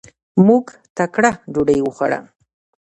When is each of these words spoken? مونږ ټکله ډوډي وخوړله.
مونږ 0.45 0.65
ټکله 0.95 1.29
ډوډي 1.53 1.77
وخوړله. 1.83 2.19